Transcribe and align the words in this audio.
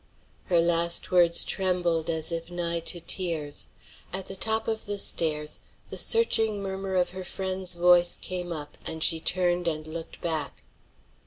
Her 0.45 0.59
last 0.59 1.11
words 1.11 1.43
trembled 1.43 2.09
as 2.09 2.31
if 2.31 2.49
nigh 2.49 2.79
to 2.85 2.99
tears. 2.99 3.67
At 4.11 4.25
the 4.25 4.35
top 4.35 4.67
of 4.67 4.87
the 4.87 4.97
stairs 4.97 5.59
the 5.91 5.97
searching 5.99 6.59
murmur 6.59 6.95
of 6.95 7.11
her 7.11 7.23
friend's 7.23 7.75
voice 7.75 8.17
came 8.19 8.51
up, 8.51 8.79
and 8.83 9.03
she 9.03 9.19
turned 9.19 9.67
and 9.67 9.85
looked 9.85 10.19
back. 10.19 10.63